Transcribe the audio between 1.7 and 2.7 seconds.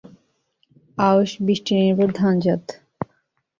নির্ভর ধান জাত।